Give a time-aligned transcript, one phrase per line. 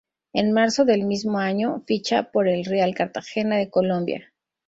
[0.33, 4.33] En marzo del mismo año ficha por el Real Cartagena de Colombia.